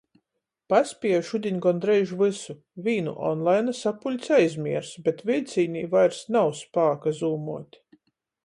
Paspieju 0.73 1.19
šudiņ 1.27 1.59
gondreiž 1.65 2.13
vysu. 2.21 2.55
Vīnu 2.87 3.13
onlaina 3.33 3.75
sapuļci 3.81 4.33
aizmiersu, 4.41 5.05
bet 5.09 5.23
viļcīnī 5.31 5.85
vairs 5.95 6.27
nav 6.39 6.53
spāka 6.65 7.19
zūmuot. 7.21 7.83